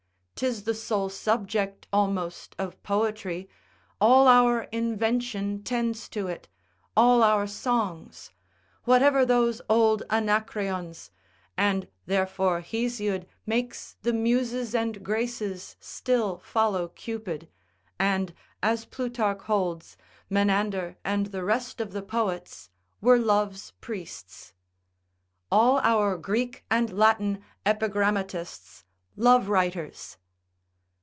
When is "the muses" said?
14.01-14.73